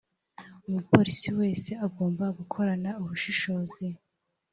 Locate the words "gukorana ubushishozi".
2.37-3.87